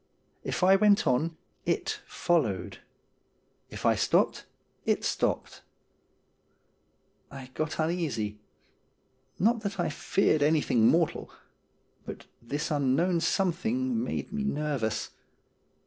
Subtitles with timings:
[0.43, 2.79] If I went on, it followed.
[3.69, 4.47] If I stopped,
[4.83, 5.61] it stopped.
[7.29, 8.39] I got uneasy;
[9.37, 11.29] not that I feared any thing mortal;
[12.03, 15.11] but this unknown something made me nervous.